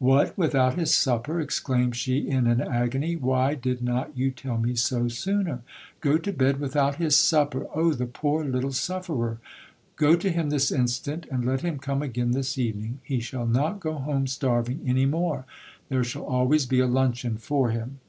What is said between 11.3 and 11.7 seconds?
and let